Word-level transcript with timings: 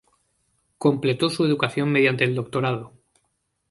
Completó 0.79 1.29
su 1.29 1.45
educación 1.45 1.91
mediante 1.91 2.23
el 2.23 2.33
doctorado. 2.33 2.93